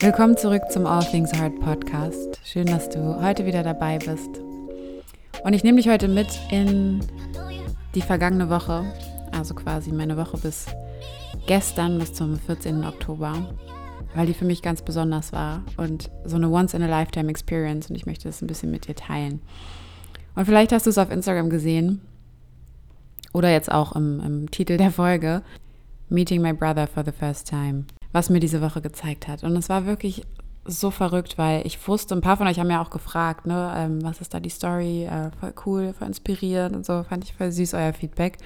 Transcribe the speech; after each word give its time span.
Willkommen 0.00 0.36
zurück 0.36 0.62
zum 0.70 0.86
All 0.86 1.04
Things 1.04 1.32
Hard 1.32 1.58
Podcast. 1.58 2.38
Schön, 2.44 2.66
dass 2.66 2.88
du 2.88 3.20
heute 3.20 3.46
wieder 3.46 3.64
dabei 3.64 3.98
bist. 3.98 4.30
Und 5.42 5.54
ich 5.54 5.64
nehme 5.64 5.78
dich 5.78 5.88
heute 5.88 6.06
mit 6.06 6.28
in 6.52 7.00
die 7.96 8.02
vergangene 8.02 8.48
Woche, 8.48 8.84
also 9.32 9.56
quasi 9.56 9.90
meine 9.90 10.16
Woche 10.16 10.38
bis 10.38 10.66
gestern, 11.48 11.98
bis 11.98 12.14
zum 12.14 12.38
14. 12.38 12.84
Oktober, 12.84 13.52
weil 14.14 14.26
die 14.26 14.34
für 14.34 14.44
mich 14.44 14.62
ganz 14.62 14.82
besonders 14.82 15.32
war 15.32 15.64
und 15.76 16.12
so 16.24 16.36
eine 16.36 16.48
Once-in-a-Lifetime-Experience 16.48 17.90
und 17.90 17.96
ich 17.96 18.06
möchte 18.06 18.28
das 18.28 18.40
ein 18.40 18.46
bisschen 18.46 18.70
mit 18.70 18.86
dir 18.86 18.94
teilen. 18.94 19.42
Und 20.36 20.44
vielleicht 20.44 20.70
hast 20.70 20.86
du 20.86 20.90
es 20.90 20.98
auf 20.98 21.10
Instagram 21.10 21.50
gesehen 21.50 22.02
oder 23.32 23.50
jetzt 23.50 23.72
auch 23.72 23.96
im, 23.96 24.20
im 24.20 24.50
Titel 24.52 24.76
der 24.76 24.92
Folge, 24.92 25.42
Meeting 26.08 26.40
My 26.40 26.52
Brother 26.52 26.86
for 26.86 27.04
the 27.04 27.10
First 27.10 27.48
Time 27.48 27.86
was 28.12 28.30
mir 28.30 28.40
diese 28.40 28.60
Woche 28.60 28.80
gezeigt 28.80 29.28
hat. 29.28 29.44
Und 29.44 29.56
es 29.56 29.68
war 29.68 29.86
wirklich 29.86 30.22
so 30.64 30.90
verrückt, 30.90 31.38
weil 31.38 31.66
ich 31.66 31.88
wusste, 31.88 32.14
ein 32.14 32.20
paar 32.20 32.36
von 32.36 32.46
euch 32.46 32.58
haben 32.58 32.70
ja 32.70 32.82
auch 32.82 32.90
gefragt, 32.90 33.46
ne, 33.46 33.72
ähm, 33.76 34.02
was 34.02 34.20
ist 34.20 34.34
da 34.34 34.40
die 34.40 34.50
Story? 34.50 35.04
Äh, 35.04 35.30
voll 35.40 35.54
cool, 35.64 35.94
voll 35.98 36.08
inspirierend 36.08 36.76
und 36.76 36.84
so. 36.84 37.04
Fand 37.04 37.24
ich 37.24 37.32
voll 37.32 37.50
süß, 37.50 37.74
euer 37.74 37.92
Feedback. 37.92 38.38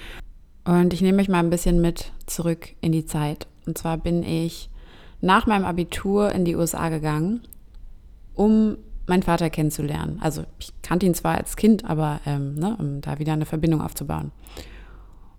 Und 0.65 0.93
ich 0.93 1.03
nehme 1.03 1.21
euch 1.21 1.29
mal 1.29 1.41
ein 1.41 1.51
bisschen 1.51 1.81
mit 1.81 2.13
zurück 2.27 2.75
in 2.81 2.93
die 2.93 3.05
Zeit. 3.05 3.49
Und 3.67 3.77
zwar 3.77 3.99
bin 3.99 4.23
ich 4.23 4.71
nach 5.21 5.47
meinem 5.47 5.65
Abitur 5.65 6.33
in 6.33 6.45
die 6.45 6.55
USA 6.57 6.89
gegangen, 6.89 7.43
um 8.35 8.77
meinen 9.07 9.23
Vater 9.23 9.51
kennenzulernen. 9.51 10.19
Also 10.21 10.45
ich 10.59 10.73
kannte 10.83 11.07
ihn 11.07 11.15
zwar 11.15 11.37
als 11.37 11.57
Kind, 11.57 11.85
aber 11.85 12.21
ähm, 12.25 12.55
ne, 12.55 12.77
um 12.79 13.01
da 13.01 13.19
wieder 13.19 13.33
eine 13.33 13.47
Verbindung 13.47 13.81
aufzubauen. 13.81 14.31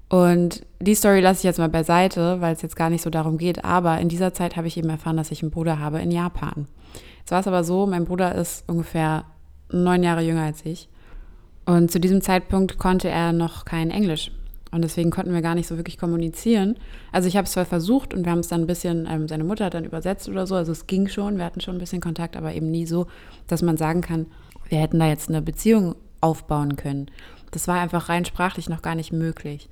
Und 0.09 0.65
die 0.79 0.95
Story 0.95 1.21
lasse 1.21 1.39
ich 1.39 1.43
jetzt 1.43 1.59
mal 1.59 1.69
beiseite, 1.69 2.39
weil 2.39 2.53
es 2.53 2.61
jetzt 2.61 2.75
gar 2.75 2.89
nicht 2.89 3.01
so 3.01 3.09
darum 3.09 3.37
geht. 3.37 3.65
Aber 3.65 3.99
in 3.99 4.09
dieser 4.09 4.33
Zeit 4.33 4.55
habe 4.55 4.67
ich 4.67 4.77
eben 4.77 4.89
erfahren, 4.89 5.17
dass 5.17 5.31
ich 5.31 5.41
einen 5.41 5.51
Bruder 5.51 5.79
habe 5.79 5.99
in 5.99 6.11
Japan. 6.11 6.67
Jetzt 7.19 7.31
war 7.31 7.39
es 7.39 7.47
aber 7.47 7.63
so, 7.63 7.87
mein 7.87 8.05
Bruder 8.05 8.35
ist 8.35 8.67
ungefähr 8.67 9.25
neun 9.71 10.03
Jahre 10.03 10.21
jünger 10.21 10.43
als 10.43 10.65
ich. 10.65 10.89
Und 11.65 11.91
zu 11.91 11.99
diesem 11.99 12.21
Zeitpunkt 12.21 12.77
konnte 12.77 13.09
er 13.09 13.31
noch 13.31 13.65
kein 13.65 13.89
Englisch. 13.89 14.31
Und 14.71 14.81
deswegen 14.83 15.11
konnten 15.11 15.33
wir 15.33 15.41
gar 15.41 15.55
nicht 15.55 15.67
so 15.67 15.77
wirklich 15.77 15.99
kommunizieren. 15.99 16.77
Also 17.11 17.27
ich 17.27 17.37
habe 17.37 17.45
es 17.45 17.51
zwar 17.51 17.65
versucht 17.65 18.13
und 18.13 18.25
wir 18.25 18.31
haben 18.31 18.39
es 18.39 18.47
dann 18.47 18.61
ein 18.61 18.67
bisschen, 18.67 19.07
ähm, 19.09 19.27
seine 19.27 19.43
Mutter 19.43 19.65
hat 19.65 19.75
dann 19.75 19.85
übersetzt 19.85 20.27
oder 20.27 20.47
so. 20.47 20.55
Also 20.55 20.71
es 20.71 20.87
ging 20.87 21.07
schon, 21.07 21.37
wir 21.37 21.45
hatten 21.45 21.61
schon 21.61 21.75
ein 21.75 21.79
bisschen 21.79 22.01
Kontakt, 22.01 22.35
aber 22.35 22.53
eben 22.53 22.71
nie 22.71 22.87
so, 22.87 23.05
dass 23.47 23.61
man 23.61 23.77
sagen 23.77 24.01
kann, 24.01 24.25
wir 24.69 24.79
hätten 24.79 24.99
da 24.99 25.07
jetzt 25.07 25.29
eine 25.29 25.43
Beziehung 25.43 25.95
aufbauen 26.21 26.75
können. 26.75 27.11
Das 27.51 27.67
war 27.67 27.79
einfach 27.79 28.09
rein 28.09 28.25
sprachlich 28.25 28.67
noch 28.67 28.81
gar 28.81 28.95
nicht 28.95 29.13
möglich. 29.13 29.69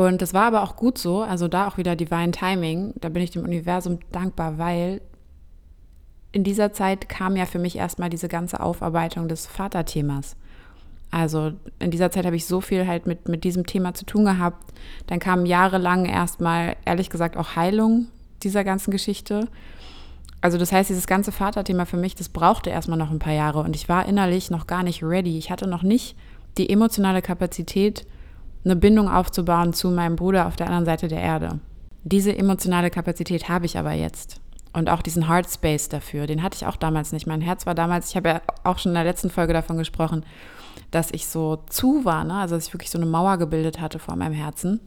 Und 0.00 0.22
das 0.22 0.32
war 0.32 0.44
aber 0.44 0.62
auch 0.62 0.76
gut 0.76 0.96
so, 0.96 1.20
also 1.20 1.46
da 1.46 1.68
auch 1.68 1.76
wieder 1.76 1.94
Divine 1.94 2.30
Timing, 2.30 2.94
da 3.02 3.10
bin 3.10 3.22
ich 3.22 3.32
dem 3.32 3.44
Universum 3.44 3.98
dankbar, 4.12 4.56
weil 4.56 5.02
in 6.32 6.42
dieser 6.42 6.72
Zeit 6.72 7.10
kam 7.10 7.36
ja 7.36 7.44
für 7.44 7.58
mich 7.58 7.76
erstmal 7.76 8.08
diese 8.08 8.28
ganze 8.28 8.60
Aufarbeitung 8.60 9.28
des 9.28 9.46
Vaterthemas. 9.46 10.36
Also 11.10 11.52
in 11.80 11.90
dieser 11.90 12.10
Zeit 12.10 12.24
habe 12.24 12.36
ich 12.36 12.46
so 12.46 12.62
viel 12.62 12.86
halt 12.86 13.06
mit, 13.06 13.28
mit 13.28 13.44
diesem 13.44 13.66
Thema 13.66 13.92
zu 13.92 14.06
tun 14.06 14.24
gehabt. 14.24 14.72
Dann 15.06 15.18
kam 15.18 15.44
jahrelang 15.44 16.06
erstmal, 16.06 16.76
ehrlich 16.86 17.10
gesagt, 17.10 17.36
auch 17.36 17.54
Heilung 17.54 18.06
dieser 18.42 18.64
ganzen 18.64 18.92
Geschichte. 18.92 19.48
Also 20.40 20.56
das 20.56 20.72
heißt, 20.72 20.88
dieses 20.88 21.08
ganze 21.08 21.30
Vaterthema 21.30 21.84
für 21.84 21.98
mich, 21.98 22.14
das 22.14 22.30
brauchte 22.30 22.70
erstmal 22.70 22.96
noch 22.96 23.10
ein 23.10 23.18
paar 23.18 23.34
Jahre 23.34 23.60
und 23.60 23.76
ich 23.76 23.90
war 23.90 24.08
innerlich 24.08 24.50
noch 24.50 24.66
gar 24.66 24.82
nicht 24.82 25.02
ready. 25.02 25.36
Ich 25.36 25.50
hatte 25.50 25.66
noch 25.66 25.82
nicht 25.82 26.16
die 26.56 26.70
emotionale 26.70 27.20
Kapazität, 27.20 28.06
eine 28.64 28.76
Bindung 28.76 29.08
aufzubauen 29.08 29.72
zu 29.72 29.90
meinem 29.90 30.16
Bruder 30.16 30.46
auf 30.46 30.56
der 30.56 30.66
anderen 30.66 30.84
Seite 30.84 31.08
der 31.08 31.20
Erde. 31.20 31.60
Diese 32.04 32.36
emotionale 32.36 32.90
Kapazität 32.90 33.48
habe 33.48 33.66
ich 33.66 33.78
aber 33.78 33.92
jetzt. 33.92 34.40
Und 34.72 34.88
auch 34.88 35.02
diesen 35.02 35.28
Heart 35.28 35.50
Space 35.50 35.88
dafür, 35.88 36.26
den 36.26 36.42
hatte 36.42 36.56
ich 36.56 36.66
auch 36.66 36.76
damals 36.76 37.12
nicht. 37.12 37.26
Mein 37.26 37.40
Herz 37.40 37.66
war 37.66 37.74
damals, 37.74 38.10
ich 38.10 38.16
habe 38.16 38.28
ja 38.28 38.42
auch 38.62 38.78
schon 38.78 38.90
in 38.90 38.94
der 38.94 39.04
letzten 39.04 39.30
Folge 39.30 39.52
davon 39.52 39.78
gesprochen, 39.78 40.24
dass 40.90 41.10
ich 41.10 41.26
so 41.26 41.58
zu 41.68 42.04
war, 42.04 42.24
ne? 42.24 42.34
also 42.34 42.54
dass 42.54 42.68
ich 42.68 42.74
wirklich 42.74 42.90
so 42.90 42.98
eine 42.98 43.06
Mauer 43.06 43.36
gebildet 43.38 43.80
hatte 43.80 43.98
vor 43.98 44.16
meinem 44.16 44.34
Herzen. 44.34 44.80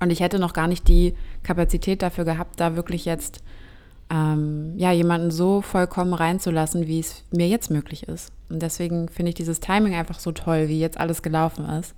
Und 0.00 0.10
ich 0.10 0.20
hätte 0.20 0.38
noch 0.38 0.52
gar 0.52 0.66
nicht 0.66 0.86
die 0.88 1.14
Kapazität 1.42 2.02
dafür 2.02 2.24
gehabt, 2.24 2.60
da 2.60 2.76
wirklich 2.76 3.04
jetzt 3.04 3.42
ähm, 4.10 4.74
ja, 4.76 4.92
jemanden 4.92 5.30
so 5.30 5.62
vollkommen 5.62 6.12
reinzulassen, 6.12 6.86
wie 6.86 7.00
es 7.00 7.24
mir 7.30 7.48
jetzt 7.48 7.70
möglich 7.70 8.06
ist. 8.08 8.32
Und 8.50 8.60
deswegen 8.60 9.08
finde 9.08 9.30
ich 9.30 9.34
dieses 9.34 9.60
Timing 9.60 9.94
einfach 9.94 10.18
so 10.18 10.32
toll, 10.32 10.68
wie 10.68 10.78
jetzt 10.78 10.98
alles 11.00 11.22
gelaufen 11.22 11.64
ist. 11.64 11.94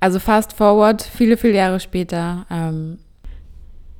Also 0.00 0.18
fast 0.18 0.54
forward, 0.54 1.02
viele, 1.02 1.36
viele 1.36 1.56
Jahre 1.56 1.78
später 1.78 2.46
ähm, 2.50 2.98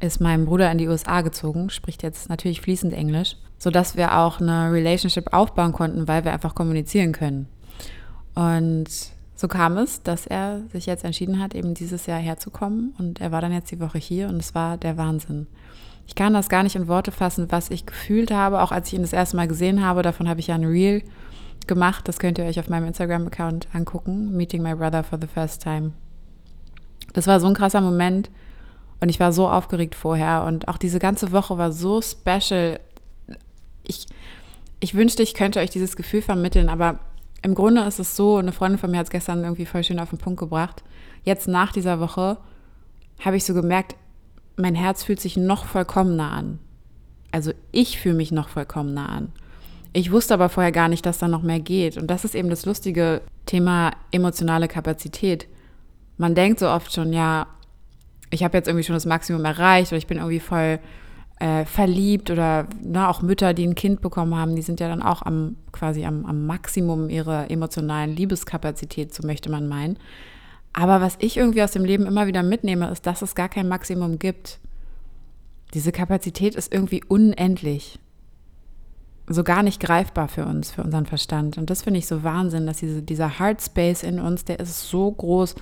ist 0.00 0.21
mein 0.21 0.47
Bruder 0.47 0.72
in 0.72 0.78
die 0.78 0.88
USA 0.88 1.21
gezogen, 1.21 1.69
spricht 1.69 2.03
jetzt 2.03 2.31
natürlich 2.31 2.62
fließend 2.62 2.94
Englisch, 2.94 3.37
sodass 3.59 3.97
wir 3.97 4.16
auch 4.16 4.41
eine 4.41 4.72
Relationship 4.72 5.33
aufbauen 5.34 5.72
konnten, 5.72 6.09
weil 6.09 6.25
wir 6.25 6.33
einfach 6.33 6.55
kommunizieren 6.55 7.12
können. 7.12 7.49
Und 8.34 8.89
so 9.34 9.47
kam 9.47 9.77
es, 9.77 10.03
dass 10.03 10.27
er 10.27 10.62
sich 10.72 10.87
jetzt 10.87 11.05
entschieden 11.05 11.39
hat, 11.39 11.55
eben 11.55 11.75
dieses 11.75 12.06
Jahr 12.06 12.19
herzukommen. 12.19 12.94
Und 12.99 13.21
er 13.21 13.31
war 13.31 13.43
dann 13.43 13.53
jetzt 13.53 13.71
die 13.71 13.81
Woche 13.81 13.99
hier 13.99 14.28
und 14.28 14.37
es 14.37 14.55
war 14.55 14.78
der 14.78 14.97
Wahnsinn. 14.97 15.47
Ich 16.06 16.15
kann 16.15 16.33
das 16.33 16.49
gar 16.49 16.62
nicht 16.62 16.77
in 16.77 16.89
Worte 16.89 17.12
fassen, 17.12 17.47
was 17.50 17.71
ich 17.71 17.87
gefühlt 17.87 18.31
habe, 18.31 18.62
auch 18.62 18.72
als 18.72 18.89
ich 18.89 18.94
ihn 18.94 19.03
das 19.03 19.12
erste 19.12 19.37
Mal 19.37 19.49
gesehen 19.49 19.84
habe. 19.84 20.03
Davon 20.03 20.28
habe 20.28 20.41
ich 20.41 20.49
ja 20.49 20.55
ein 20.55 20.65
Reel 20.65 21.03
gemacht. 21.66 22.09
Das 22.09 22.19
könnt 22.19 22.38
ihr 22.38 22.44
euch 22.44 22.59
auf 22.60 22.69
meinem 22.69 22.87
Instagram-Account 22.87 23.69
angucken. 23.72 24.37
Meeting 24.37 24.62
my 24.62 24.75
brother 24.75 25.03
for 25.03 25.19
the 25.21 25.26
first 25.26 25.62
time. 25.62 25.93
Das 27.12 27.26
war 27.26 27.41
so 27.41 27.47
ein 27.47 27.54
krasser 27.54 27.81
Moment 27.81 28.31
und 29.00 29.09
ich 29.09 29.19
war 29.19 29.32
so 29.32 29.48
aufgeregt 29.48 29.94
vorher 29.94 30.44
und 30.44 30.69
auch 30.69 30.76
diese 30.76 30.98
ganze 30.98 31.32
Woche 31.32 31.59
war 31.59 31.72
so 31.72 32.00
special. 32.03 32.78
Ich, 33.82 34.06
ich 34.78 34.94
wünschte, 34.94 35.22
ich 35.22 35.34
könnte 35.34 35.60
euch 35.60 35.71
dieses 35.71 35.97
Gefühl 35.97 36.22
vermitteln, 36.22 36.69
aber 36.69 37.00
im 37.43 37.54
Grunde 37.54 37.82
ist 37.82 37.98
es 37.98 38.16
so, 38.16 38.37
eine 38.37 38.53
Freundin 38.53 38.78
von 38.78 38.91
mir 38.91 38.98
hat 38.98 39.06
es 39.06 39.10
gestern 39.10 39.42
irgendwie 39.42 39.66
voll 39.66 39.82
schön 39.82 39.98
auf 39.98 40.10
den 40.10 40.19
Punkt 40.19 40.38
gebracht. 40.38 40.84
Jetzt 41.25 41.48
nach 41.48 41.72
dieser 41.72 41.98
Woche 41.98 42.37
habe 43.25 43.37
ich 43.37 43.44
so 43.44 43.54
gemerkt, 43.54 43.97
mein 44.56 44.75
Herz 44.75 45.03
fühlt 45.03 45.21
sich 45.21 45.37
noch 45.37 45.65
vollkommener 45.65 46.31
an. 46.31 46.59
Also 47.32 47.53
ich 47.72 47.98
fühle 47.98 48.16
mich 48.16 48.32
noch 48.32 48.48
vollkommener 48.48 49.09
an. 49.09 49.32
Ich 49.93 50.12
wusste 50.12 50.34
aber 50.34 50.49
vorher 50.49 50.73
gar 50.73 50.89
nicht, 50.89 51.05
dass 51.05 51.19
da 51.19 51.27
noch 51.27 51.43
mehr 51.43 51.61
geht. 51.61 51.97
Und 51.97 52.09
das 52.09 52.25
ist 52.25 52.34
eben 52.34 52.51
das 52.51 52.65
lustige 52.65 53.23
Thema 53.47 53.91
emotionale 54.12 54.69
Kapazität. 54.69 55.49
Man 56.17 56.34
denkt 56.34 56.61
so 56.61 56.69
oft 56.69 56.93
schon, 56.93 57.12
ja, 57.12 57.47
ich 58.31 58.45
habe 58.45 58.56
jetzt 58.56 58.69
irgendwie 58.69 58.84
schon 58.84 58.95
das 58.95 59.06
Maximum 59.06 59.45
erreicht 59.45 59.91
oder 59.91 59.99
ich 59.99 60.06
bin 60.06 60.19
irgendwie 60.19 60.41
voll 60.41 60.78
äh, 61.41 61.65
verliebt 61.65 62.31
oder 62.31 62.69
ne, 62.81 63.09
auch 63.09 63.23
Mütter, 63.23 63.55
die 63.55 63.67
ein 63.67 63.75
Kind 63.75 64.01
bekommen 64.01 64.37
haben, 64.37 64.55
die 64.55 64.62
sind 64.62 64.78
ja 64.78 64.89
dann 64.89 65.03
auch 65.03 65.23
am 65.23 65.56
quasi 65.73 66.05
am, 66.05 66.27
am 66.27 66.47
Maximum 66.47 67.09
ihrer 67.09 67.51
emotionalen 67.51 68.15
Liebeskapazität, 68.15 69.12
so 69.12 69.27
möchte 69.27 69.51
man 69.51 69.67
meinen. 69.67 69.97
Aber 70.72 71.01
was 71.01 71.17
ich 71.19 71.37
irgendwie 71.37 71.62
aus 71.62 71.72
dem 71.72 71.84
Leben 71.84 72.07
immer 72.07 72.28
wieder 72.28 72.45
mitnehme, 72.45 72.89
ist, 72.91 73.07
dass 73.07 73.22
es 73.22 73.34
gar 73.34 73.49
kein 73.49 73.69
Maximum 73.69 74.21
gibt. 74.21 74.61
Diese 75.75 75.91
Kapazität 75.91 76.55
ist 76.55 76.72
irgendwie 76.72 77.03
unendlich 77.09 77.99
so 79.33 79.45
gar 79.45 79.63
nicht 79.63 79.81
greifbar 79.81 80.29
für 80.29 80.45
uns, 80.45 80.73
für 80.73 80.83
unseren 80.83 81.07
Verstand. 81.07 81.57
Und 81.57 81.71
das 81.71 81.83
finde 81.83 81.99
ich 81.99 82.07
so 82.07 82.25
Wahnsinn, 82.25 82.67
dass 82.67 82.79
diese, 82.79 83.01
dieser 83.01 83.39
Heart 83.39 83.63
Space 83.63 84.03
in 84.03 84.19
uns, 84.19 84.45
der 84.45 84.59
ist 84.59 84.89
so 84.89 85.11
groß. 85.11 85.55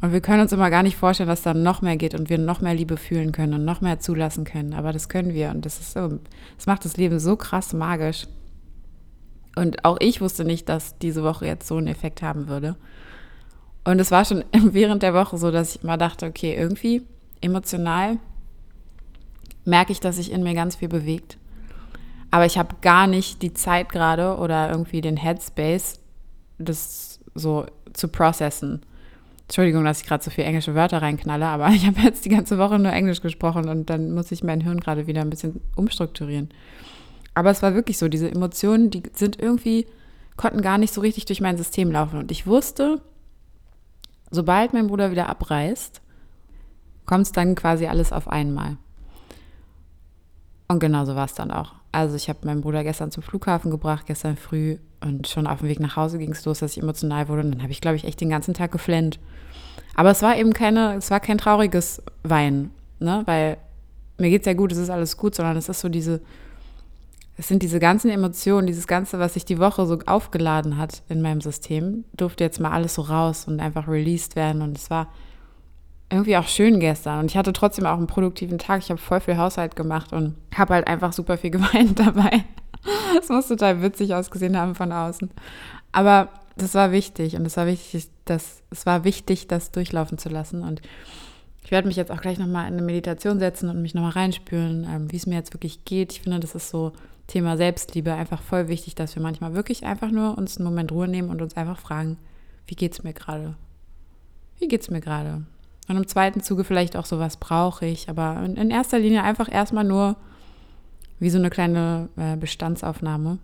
Und 0.00 0.12
wir 0.12 0.20
können 0.20 0.40
uns 0.40 0.52
immer 0.52 0.70
gar 0.70 0.82
nicht 0.82 0.96
vorstellen, 0.96 1.28
dass 1.28 1.42
da 1.42 1.52
noch 1.52 1.82
mehr 1.82 1.96
geht 1.96 2.14
und 2.14 2.30
wir 2.30 2.38
noch 2.38 2.60
mehr 2.60 2.74
Liebe 2.74 2.96
fühlen 2.96 3.32
können 3.32 3.54
und 3.54 3.64
noch 3.64 3.80
mehr 3.80 3.98
zulassen 3.98 4.44
können. 4.44 4.72
Aber 4.72 4.92
das 4.92 5.08
können 5.08 5.34
wir. 5.34 5.50
Und 5.50 5.66
das 5.66 5.80
ist 5.80 5.92
so, 5.92 6.20
das 6.56 6.66
macht 6.66 6.84
das 6.84 6.96
Leben 6.96 7.18
so 7.18 7.36
krass 7.36 7.72
magisch. 7.72 8.26
Und 9.56 9.84
auch 9.84 9.96
ich 10.00 10.20
wusste 10.20 10.44
nicht, 10.44 10.68
dass 10.68 10.98
diese 10.98 11.24
Woche 11.24 11.46
jetzt 11.46 11.66
so 11.66 11.76
einen 11.76 11.88
Effekt 11.88 12.22
haben 12.22 12.48
würde. 12.48 12.76
Und 13.84 13.98
es 13.98 14.12
war 14.12 14.24
schon 14.24 14.44
während 14.52 15.02
der 15.02 15.14
Woche 15.14 15.38
so, 15.38 15.50
dass 15.50 15.76
ich 15.76 15.82
mal 15.82 15.96
dachte, 15.96 16.26
okay, 16.26 16.54
irgendwie 16.54 17.02
emotional 17.40 18.18
merke 19.64 19.92
ich, 19.92 20.00
dass 20.00 20.16
sich 20.16 20.30
in 20.30 20.42
mir 20.44 20.54
ganz 20.54 20.76
viel 20.76 20.88
bewegt. 20.88 21.36
Aber 22.32 22.46
ich 22.46 22.56
habe 22.56 22.76
gar 22.80 23.06
nicht 23.06 23.42
die 23.42 23.52
Zeit 23.52 23.90
gerade 23.90 24.38
oder 24.38 24.70
irgendwie 24.70 25.02
den 25.02 25.18
Headspace, 25.18 26.00
das 26.58 27.20
so 27.34 27.66
zu 27.92 28.08
processen. 28.08 28.80
Entschuldigung, 29.42 29.84
dass 29.84 30.00
ich 30.00 30.06
gerade 30.06 30.24
so 30.24 30.30
viele 30.30 30.46
englische 30.46 30.74
Wörter 30.74 31.02
reinknalle, 31.02 31.46
aber 31.46 31.68
ich 31.72 31.86
habe 31.86 32.00
jetzt 32.00 32.24
die 32.24 32.30
ganze 32.30 32.56
Woche 32.56 32.78
nur 32.78 32.90
Englisch 32.90 33.20
gesprochen 33.20 33.68
und 33.68 33.90
dann 33.90 34.14
muss 34.14 34.32
ich 34.32 34.42
mein 34.42 34.62
Hirn 34.62 34.80
gerade 34.80 35.06
wieder 35.06 35.20
ein 35.20 35.28
bisschen 35.28 35.60
umstrukturieren. 35.76 36.48
Aber 37.34 37.50
es 37.50 37.60
war 37.60 37.74
wirklich 37.74 37.98
so, 37.98 38.08
diese 38.08 38.30
Emotionen, 38.30 38.88
die 38.88 39.02
sind 39.12 39.38
irgendwie, 39.38 39.86
konnten 40.36 40.62
gar 40.62 40.78
nicht 40.78 40.94
so 40.94 41.02
richtig 41.02 41.26
durch 41.26 41.42
mein 41.42 41.58
System 41.58 41.92
laufen. 41.92 42.18
Und 42.18 42.30
ich 42.30 42.46
wusste, 42.46 43.02
sobald 44.30 44.72
mein 44.72 44.86
Bruder 44.86 45.10
wieder 45.10 45.28
abreist, 45.28 46.00
kommt 47.04 47.26
es 47.26 47.32
dann 47.32 47.56
quasi 47.56 47.86
alles 47.86 48.10
auf 48.10 48.26
einmal. 48.26 48.78
Und 50.68 50.78
genau 50.78 51.04
so 51.04 51.14
war 51.14 51.26
es 51.26 51.34
dann 51.34 51.50
auch. 51.50 51.81
Also 51.92 52.16
ich 52.16 52.28
habe 52.30 52.46
meinen 52.46 52.62
Bruder 52.62 52.82
gestern 52.84 53.10
zum 53.10 53.22
Flughafen 53.22 53.70
gebracht, 53.70 54.06
gestern 54.06 54.36
früh 54.36 54.78
und 55.00 55.28
schon 55.28 55.46
auf 55.46 55.60
dem 55.60 55.68
Weg 55.68 55.78
nach 55.78 55.96
Hause 55.96 56.18
ging 56.18 56.32
es 56.32 56.44
los, 56.44 56.60
dass 56.60 56.76
ich 56.76 56.82
emotional 56.82 57.28
wurde 57.28 57.42
und 57.42 57.52
dann 57.52 57.62
habe 57.62 57.72
ich, 57.72 57.82
glaube 57.82 57.96
ich, 57.96 58.04
echt 58.04 58.20
den 58.20 58.30
ganzen 58.30 58.54
Tag 58.54 58.72
geflennt. 58.72 59.20
Aber 59.94 60.10
es 60.10 60.22
war 60.22 60.36
eben 60.38 60.54
keine, 60.54 60.96
es 60.96 61.10
war 61.10 61.20
kein 61.20 61.36
trauriges 61.38 62.02
Weinen, 62.22 62.70
ne? 62.98 63.22
weil 63.26 63.58
mir 64.18 64.30
geht 64.30 64.42
es 64.42 64.46
ja 64.46 64.54
gut, 64.54 64.72
es 64.72 64.78
ist 64.78 64.90
alles 64.90 65.18
gut, 65.18 65.34
sondern 65.34 65.56
es 65.56 65.68
ist 65.68 65.80
so 65.80 65.90
diese, 65.90 66.22
es 67.36 67.48
sind 67.48 67.62
diese 67.62 67.80
ganzen 67.80 68.10
Emotionen, 68.10 68.66
dieses 68.66 68.86
Ganze, 68.86 69.18
was 69.18 69.34
sich 69.34 69.44
die 69.44 69.58
Woche 69.58 69.84
so 69.86 69.98
aufgeladen 70.06 70.78
hat 70.78 71.02
in 71.08 71.20
meinem 71.20 71.40
System, 71.40 72.04
durfte 72.14 72.44
jetzt 72.44 72.60
mal 72.60 72.70
alles 72.70 72.94
so 72.94 73.02
raus 73.02 73.46
und 73.46 73.60
einfach 73.60 73.88
released 73.88 74.36
werden. 74.36 74.62
Und 74.62 74.78
es 74.78 74.90
war 74.90 75.08
irgendwie 76.12 76.36
auch 76.36 76.46
schön 76.46 76.78
gestern. 76.78 77.20
Und 77.20 77.30
ich 77.30 77.36
hatte 77.36 77.52
trotzdem 77.52 77.86
auch 77.86 77.96
einen 77.96 78.06
produktiven 78.06 78.58
Tag. 78.58 78.82
Ich 78.82 78.90
habe 78.90 79.00
voll 79.00 79.20
viel 79.20 79.36
Haushalt 79.36 79.76
gemacht 79.76 80.12
und 80.12 80.34
habe 80.54 80.74
halt 80.74 80.86
einfach 80.86 81.12
super 81.12 81.38
viel 81.38 81.50
geweint 81.50 81.98
dabei. 81.98 82.44
Es 83.18 83.28
muss 83.28 83.48
total 83.48 83.82
witzig 83.82 84.14
ausgesehen 84.14 84.56
haben 84.56 84.74
von 84.74 84.92
außen. 84.92 85.30
Aber 85.92 86.28
das 86.56 86.74
war 86.74 86.92
wichtig 86.92 87.36
und 87.36 87.46
es 87.46 87.56
war 87.56 87.66
wichtig, 87.66 88.08
das, 88.24 88.62
es 88.70 88.86
war 88.86 89.04
wichtig, 89.04 89.46
das 89.48 89.70
durchlaufen 89.70 90.18
zu 90.18 90.28
lassen. 90.28 90.62
Und 90.62 90.82
ich 91.64 91.70
werde 91.70 91.86
mich 91.86 91.96
jetzt 91.96 92.10
auch 92.10 92.20
gleich 92.20 92.38
nochmal 92.38 92.66
in 92.66 92.74
eine 92.74 92.82
Meditation 92.82 93.38
setzen 93.38 93.68
und 93.68 93.80
mich 93.80 93.94
nochmal 93.94 94.12
reinspüren, 94.12 94.86
ähm, 94.90 95.12
wie 95.12 95.16
es 95.16 95.26
mir 95.26 95.36
jetzt 95.36 95.54
wirklich 95.54 95.84
geht. 95.84 96.12
Ich 96.12 96.22
finde, 96.22 96.40
das 96.40 96.54
ist 96.54 96.70
so 96.70 96.92
Thema 97.26 97.56
Selbstliebe 97.56 98.12
einfach 98.12 98.42
voll 98.42 98.68
wichtig, 98.68 98.94
dass 98.94 99.14
wir 99.14 99.22
manchmal 99.22 99.54
wirklich 99.54 99.84
einfach 99.84 100.10
nur 100.10 100.36
uns 100.36 100.58
einen 100.58 100.66
Moment 100.66 100.92
Ruhe 100.92 101.08
nehmen 101.08 101.30
und 101.30 101.40
uns 101.40 101.56
einfach 101.56 101.78
fragen, 101.78 102.18
wie 102.66 102.74
geht 102.74 102.92
es 102.92 103.02
mir 103.02 103.12
gerade? 103.12 103.54
Wie 104.58 104.68
geht 104.68 104.82
es 104.82 104.90
mir 104.90 105.00
gerade? 105.00 105.44
Und 105.88 105.96
im 105.96 106.06
zweiten 106.06 106.40
Zuge 106.40 106.64
vielleicht 106.64 106.96
auch 106.96 107.06
so, 107.06 107.18
was 107.18 107.36
brauche 107.36 107.86
ich? 107.86 108.08
Aber 108.08 108.42
in, 108.44 108.70
erster 108.70 108.98
Linie 108.98 109.22
einfach 109.24 109.50
erstmal 109.50 109.84
nur 109.84 110.16
wie 111.18 111.30
so 111.30 111.38
eine 111.38 111.50
kleine 111.50 112.08
äh, 112.16 112.36
Bestandsaufnahme. 112.36 113.38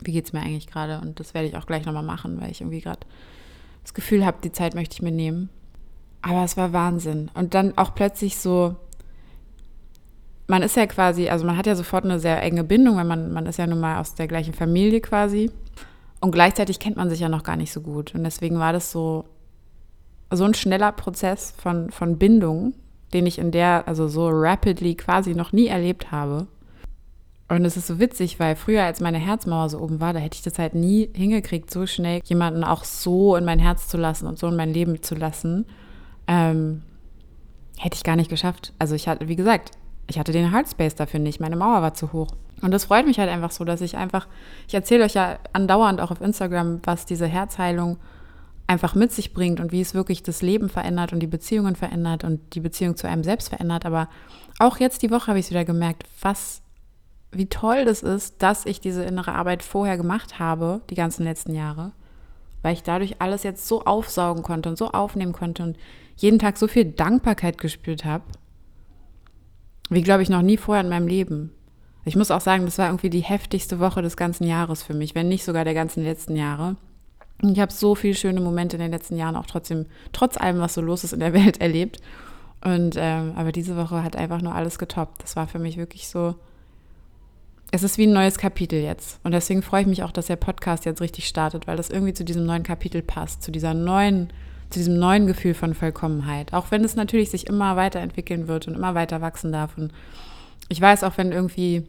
Wie 0.00 0.12
geht 0.12 0.26
es 0.26 0.32
mir 0.32 0.40
eigentlich 0.40 0.66
gerade? 0.66 1.00
Und 1.00 1.20
das 1.20 1.34
werde 1.34 1.48
ich 1.48 1.56
auch 1.56 1.66
gleich 1.66 1.84
nochmal 1.84 2.02
machen, 2.02 2.40
weil 2.40 2.50
ich 2.50 2.60
irgendwie 2.60 2.80
gerade 2.80 3.00
das 3.82 3.94
Gefühl 3.94 4.24
habe, 4.24 4.38
die 4.42 4.52
Zeit 4.52 4.74
möchte 4.74 4.94
ich 4.94 5.02
mir 5.02 5.12
nehmen. 5.12 5.50
Aber 6.22 6.42
es 6.42 6.56
war 6.56 6.72
Wahnsinn. 6.72 7.30
Und 7.34 7.54
dann 7.54 7.76
auch 7.76 7.94
plötzlich 7.94 8.38
so, 8.38 8.76
man 10.46 10.62
ist 10.62 10.76
ja 10.76 10.86
quasi, 10.86 11.28
also 11.28 11.44
man 11.44 11.56
hat 11.56 11.66
ja 11.66 11.74
sofort 11.74 12.04
eine 12.04 12.18
sehr 12.18 12.42
enge 12.42 12.64
Bindung, 12.64 12.96
weil 12.96 13.04
man, 13.04 13.32
man 13.32 13.46
ist 13.46 13.58
ja 13.58 13.66
nun 13.66 13.80
mal 13.80 14.00
aus 14.00 14.14
der 14.14 14.26
gleichen 14.26 14.54
Familie 14.54 15.00
quasi. 15.00 15.50
Und 16.20 16.32
gleichzeitig 16.32 16.78
kennt 16.78 16.96
man 16.96 17.10
sich 17.10 17.20
ja 17.20 17.28
noch 17.28 17.42
gar 17.42 17.56
nicht 17.56 17.72
so 17.72 17.82
gut. 17.82 18.14
Und 18.14 18.24
deswegen 18.24 18.58
war 18.58 18.72
das 18.72 18.90
so, 18.90 19.26
so 20.36 20.44
ein 20.44 20.54
schneller 20.54 20.92
Prozess 20.92 21.54
von, 21.56 21.90
von 21.90 22.18
Bindung, 22.18 22.74
den 23.12 23.26
ich 23.26 23.38
in 23.38 23.50
der, 23.50 23.86
also 23.86 24.08
so 24.08 24.28
rapidly 24.28 24.94
quasi 24.94 25.34
noch 25.34 25.52
nie 25.52 25.66
erlebt 25.66 26.10
habe. 26.10 26.46
Und 27.48 27.64
es 27.64 27.76
ist 27.76 27.86
so 27.86 28.00
witzig, 28.00 28.40
weil 28.40 28.56
früher, 28.56 28.84
als 28.84 29.00
meine 29.00 29.18
Herzmauer 29.18 29.68
so 29.68 29.78
oben 29.78 30.00
war, 30.00 30.12
da 30.12 30.18
hätte 30.18 30.36
ich 30.36 30.42
das 30.42 30.58
halt 30.58 30.74
nie 30.74 31.10
hingekriegt, 31.14 31.70
so 31.70 31.86
schnell 31.86 32.20
jemanden 32.24 32.64
auch 32.64 32.84
so 32.84 33.36
in 33.36 33.44
mein 33.44 33.58
Herz 33.58 33.88
zu 33.88 33.96
lassen 33.96 34.26
und 34.26 34.38
so 34.38 34.48
in 34.48 34.56
mein 34.56 34.72
Leben 34.72 35.02
zu 35.02 35.14
lassen. 35.14 35.66
Ähm, 36.26 36.82
hätte 37.78 37.96
ich 37.96 38.04
gar 38.04 38.16
nicht 38.16 38.30
geschafft. 38.30 38.72
Also 38.78 38.94
ich 38.94 39.08
hatte, 39.08 39.28
wie 39.28 39.36
gesagt, 39.36 39.72
ich 40.06 40.18
hatte 40.18 40.32
den 40.32 40.52
Heartspace 40.52 40.94
dafür 40.94 41.20
nicht. 41.20 41.40
Meine 41.40 41.56
Mauer 41.56 41.82
war 41.82 41.94
zu 41.94 42.12
hoch. 42.12 42.28
Und 42.62 42.70
das 42.70 42.86
freut 42.86 43.06
mich 43.06 43.18
halt 43.18 43.30
einfach 43.30 43.50
so, 43.50 43.64
dass 43.64 43.82
ich 43.82 43.96
einfach, 43.96 44.26
ich 44.66 44.74
erzähle 44.74 45.04
euch 45.04 45.14
ja 45.14 45.38
andauernd 45.52 46.00
auch 46.00 46.10
auf 46.10 46.20
Instagram, 46.20 46.80
was 46.84 47.04
diese 47.04 47.26
Herzheilung 47.26 47.98
einfach 48.66 48.94
mit 48.94 49.12
sich 49.12 49.34
bringt 49.34 49.60
und 49.60 49.72
wie 49.72 49.80
es 49.80 49.94
wirklich 49.94 50.22
das 50.22 50.42
Leben 50.42 50.68
verändert 50.68 51.12
und 51.12 51.20
die 51.20 51.26
Beziehungen 51.26 51.76
verändert 51.76 52.24
und 52.24 52.54
die 52.54 52.60
Beziehung 52.60 52.96
zu 52.96 53.06
einem 53.06 53.22
selbst 53.22 53.50
verändert. 53.50 53.84
Aber 53.84 54.08
auch 54.58 54.78
jetzt 54.78 55.02
die 55.02 55.10
Woche 55.10 55.28
habe 55.28 55.38
ich 55.38 55.46
es 55.46 55.50
wieder 55.50 55.64
gemerkt, 55.64 56.04
was, 56.20 56.62
wie 57.30 57.46
toll 57.46 57.84
das 57.84 58.02
ist, 58.02 58.42
dass 58.42 58.64
ich 58.64 58.80
diese 58.80 59.04
innere 59.04 59.32
Arbeit 59.32 59.62
vorher 59.62 59.96
gemacht 59.96 60.38
habe, 60.38 60.80
die 60.88 60.94
ganzen 60.94 61.24
letzten 61.24 61.54
Jahre, 61.54 61.92
weil 62.62 62.74
ich 62.74 62.82
dadurch 62.82 63.20
alles 63.20 63.42
jetzt 63.42 63.68
so 63.68 63.84
aufsaugen 63.84 64.42
konnte 64.42 64.70
und 64.70 64.78
so 64.78 64.90
aufnehmen 64.90 65.32
konnte 65.32 65.62
und 65.62 65.76
jeden 66.16 66.38
Tag 66.38 66.56
so 66.56 66.68
viel 66.68 66.84
Dankbarkeit 66.86 67.58
gespürt 67.58 68.04
habe, 68.04 68.24
wie 69.90 70.02
glaube 70.02 70.22
ich 70.22 70.30
noch 70.30 70.42
nie 70.42 70.56
vorher 70.56 70.82
in 70.82 70.90
meinem 70.90 71.08
Leben. 71.08 71.50
Ich 72.06 72.16
muss 72.16 72.30
auch 72.30 72.40
sagen, 72.40 72.64
das 72.64 72.78
war 72.78 72.88
irgendwie 72.88 73.10
die 73.10 73.20
heftigste 73.20 73.80
Woche 73.80 74.00
des 74.00 74.16
ganzen 74.16 74.44
Jahres 74.46 74.82
für 74.82 74.94
mich, 74.94 75.14
wenn 75.14 75.28
nicht 75.28 75.44
sogar 75.44 75.64
der 75.64 75.74
ganzen 75.74 76.04
letzten 76.04 76.36
Jahre. 76.36 76.76
Ich 77.42 77.60
habe 77.60 77.72
so 77.72 77.94
viele 77.94 78.14
schöne 78.14 78.40
Momente 78.40 78.76
in 78.76 78.82
den 78.82 78.92
letzten 78.92 79.16
Jahren 79.16 79.36
auch 79.36 79.46
trotzdem, 79.46 79.86
trotz 80.12 80.36
allem, 80.36 80.60
was 80.60 80.74
so 80.74 80.80
los 80.80 81.04
ist 81.04 81.12
in 81.12 81.20
der 81.20 81.32
Welt, 81.34 81.60
erlebt. 81.60 82.00
Und 82.64 82.96
ähm, 82.98 83.32
aber 83.36 83.52
diese 83.52 83.76
Woche 83.76 84.02
hat 84.02 84.16
einfach 84.16 84.40
nur 84.40 84.54
alles 84.54 84.78
getoppt. 84.78 85.22
Das 85.22 85.36
war 85.36 85.46
für 85.46 85.58
mich 85.58 85.76
wirklich 85.76 86.08
so. 86.08 86.34
Es 87.70 87.82
ist 87.82 87.98
wie 87.98 88.06
ein 88.06 88.12
neues 88.12 88.38
Kapitel 88.38 88.80
jetzt. 88.80 89.18
Und 89.24 89.32
deswegen 89.32 89.62
freue 89.62 89.82
ich 89.82 89.86
mich 89.86 90.02
auch, 90.02 90.12
dass 90.12 90.26
der 90.26 90.36
Podcast 90.36 90.84
jetzt 90.84 91.00
richtig 91.00 91.26
startet, 91.26 91.66
weil 91.66 91.76
das 91.76 91.90
irgendwie 91.90 92.14
zu 92.14 92.24
diesem 92.24 92.46
neuen 92.46 92.62
Kapitel 92.62 93.02
passt, 93.02 93.42
zu 93.42 93.50
dieser 93.50 93.74
neuen, 93.74 94.28
zu 94.70 94.78
diesem 94.78 94.96
neuen 94.98 95.26
Gefühl 95.26 95.54
von 95.54 95.74
Vollkommenheit. 95.74 96.52
Auch 96.52 96.70
wenn 96.70 96.84
es 96.84 96.94
natürlich 96.94 97.30
sich 97.30 97.48
immer 97.48 97.74
weiterentwickeln 97.76 98.46
wird 98.48 98.68
und 98.68 98.74
immer 98.74 98.94
weiter 98.94 99.20
wachsen 99.20 99.50
darf. 99.50 99.76
Und 99.76 99.92
ich 100.68 100.80
weiß 100.80 101.02
auch, 101.02 101.18
wenn 101.18 101.32
irgendwie 101.32 101.88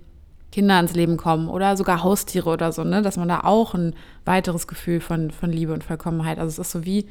Kinder 0.55 0.79
ins 0.79 0.93
Leben 0.93 1.17
kommen 1.17 1.49
oder 1.49 1.75
sogar 1.75 2.01
Haustiere 2.01 2.49
oder 2.49 2.71
so, 2.71 2.85
ne, 2.85 3.01
dass 3.01 3.17
man 3.17 3.27
da 3.27 3.41
auch 3.41 3.73
ein 3.73 3.93
weiteres 4.23 4.67
Gefühl 4.67 5.01
von, 5.01 5.29
von 5.31 5.51
Liebe 5.51 5.73
und 5.73 5.83
Vollkommenheit, 5.83 6.39
also 6.39 6.47
es 6.47 6.59
ist 6.59 6.71
so 6.71 6.85
wie, 6.85 7.09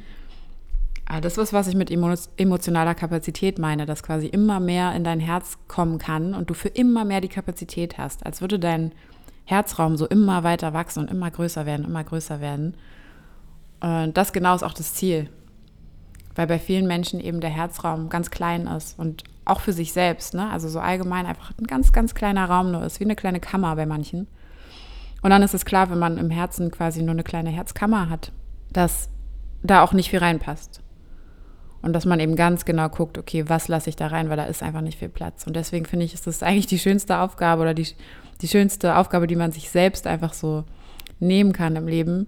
ah, 1.04 1.20
das 1.20 1.36
ist, 1.36 1.52
was 1.52 1.66
ich 1.66 1.74
mit 1.74 1.90
emotionaler 1.90 2.94
Kapazität 2.94 3.58
meine, 3.58 3.84
dass 3.84 4.02
quasi 4.02 4.28
immer 4.28 4.60
mehr 4.60 4.94
in 4.94 5.04
dein 5.04 5.20
Herz 5.20 5.58
kommen 5.68 5.98
kann 5.98 6.32
und 6.32 6.48
du 6.48 6.54
für 6.54 6.70
immer 6.70 7.04
mehr 7.04 7.20
die 7.20 7.28
Kapazität 7.28 7.98
hast, 7.98 8.24
als 8.24 8.40
würde 8.40 8.58
dein 8.58 8.92
Herzraum 9.44 9.98
so 9.98 10.06
immer 10.06 10.42
weiter 10.42 10.72
wachsen 10.72 11.00
und 11.00 11.10
immer 11.10 11.30
größer 11.30 11.66
werden, 11.66 11.84
immer 11.84 12.02
größer 12.02 12.40
werden. 12.40 12.74
Und 13.80 14.16
das 14.16 14.32
genau 14.32 14.54
ist 14.54 14.62
auch 14.62 14.72
das 14.72 14.94
Ziel, 14.94 15.28
weil 16.34 16.46
bei 16.46 16.58
vielen 16.58 16.86
Menschen 16.86 17.20
eben 17.20 17.42
der 17.42 17.50
Herzraum 17.50 18.08
ganz 18.08 18.30
klein 18.30 18.66
ist 18.68 18.98
und 18.98 19.22
auch 19.44 19.60
für 19.60 19.72
sich 19.72 19.92
selbst, 19.92 20.34
ne? 20.34 20.50
also 20.50 20.68
so 20.68 20.80
allgemein 20.80 21.26
einfach 21.26 21.52
ein 21.58 21.66
ganz, 21.66 21.92
ganz 21.92 22.14
kleiner 22.14 22.46
Raum 22.46 22.72
nur 22.72 22.84
ist, 22.84 23.00
wie 23.00 23.04
eine 23.04 23.16
kleine 23.16 23.40
Kammer 23.40 23.76
bei 23.76 23.86
manchen. 23.86 24.26
Und 25.22 25.30
dann 25.30 25.42
ist 25.42 25.54
es 25.54 25.64
klar, 25.64 25.90
wenn 25.90 25.98
man 25.98 26.18
im 26.18 26.30
Herzen 26.30 26.70
quasi 26.70 27.02
nur 27.02 27.12
eine 27.12 27.24
kleine 27.24 27.50
Herzkammer 27.50 28.08
hat, 28.08 28.32
dass 28.72 29.08
da 29.62 29.82
auch 29.82 29.92
nicht 29.92 30.10
viel 30.10 30.18
reinpasst. 30.18 30.80
Und 31.82 31.92
dass 31.92 32.06
man 32.06 32.20
eben 32.20 32.36
ganz 32.36 32.64
genau 32.64 32.88
guckt, 32.88 33.18
okay, 33.18 33.48
was 33.48 33.68
lasse 33.68 33.90
ich 33.90 33.96
da 33.96 34.06
rein, 34.06 34.30
weil 34.30 34.38
da 34.38 34.44
ist 34.44 34.62
einfach 34.62 34.80
nicht 34.80 34.98
viel 34.98 35.10
Platz. 35.10 35.46
Und 35.46 35.54
deswegen 35.54 35.84
finde 35.84 36.06
ich, 36.06 36.14
ist 36.14 36.26
das 36.26 36.42
eigentlich 36.42 36.66
die 36.66 36.78
schönste 36.78 37.18
Aufgabe 37.18 37.60
oder 37.60 37.74
die, 37.74 37.86
die 38.40 38.48
schönste 38.48 38.96
Aufgabe, 38.96 39.26
die 39.26 39.36
man 39.36 39.52
sich 39.52 39.68
selbst 39.68 40.06
einfach 40.06 40.32
so 40.32 40.64
nehmen 41.20 41.52
kann 41.52 41.76
im 41.76 41.86
Leben, 41.86 42.26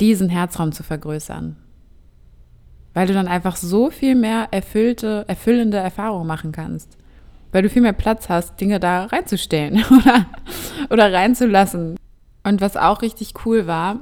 diesen 0.00 0.28
Herzraum 0.28 0.72
zu 0.72 0.82
vergrößern 0.82 1.56
weil 2.94 3.06
du 3.06 3.14
dann 3.14 3.28
einfach 3.28 3.56
so 3.56 3.90
viel 3.90 4.14
mehr 4.14 4.48
erfüllte, 4.50 5.24
erfüllende 5.28 5.76
Erfahrungen 5.78 6.26
machen 6.26 6.52
kannst. 6.52 6.96
Weil 7.52 7.62
du 7.62 7.70
viel 7.70 7.82
mehr 7.82 7.92
Platz 7.92 8.28
hast, 8.28 8.60
Dinge 8.60 8.80
da 8.80 9.06
reinzustellen 9.06 9.84
oder, 9.90 10.26
oder 10.90 11.12
reinzulassen. 11.12 11.96
Und 12.44 12.60
was 12.60 12.76
auch 12.76 13.02
richtig 13.02 13.34
cool 13.44 13.66
war, 13.66 14.00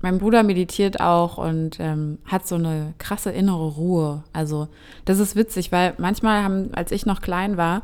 mein 0.00 0.18
Bruder 0.18 0.42
meditiert 0.42 1.00
auch 1.00 1.38
und 1.38 1.80
ähm, 1.80 2.18
hat 2.24 2.46
so 2.46 2.54
eine 2.54 2.94
krasse 2.98 3.30
innere 3.30 3.66
Ruhe. 3.66 4.22
Also 4.32 4.68
das 5.04 5.18
ist 5.18 5.34
witzig, 5.34 5.72
weil 5.72 5.94
manchmal 5.98 6.44
haben, 6.44 6.72
als 6.74 6.92
ich 6.92 7.04
noch 7.04 7.20
klein 7.20 7.56
war, 7.56 7.82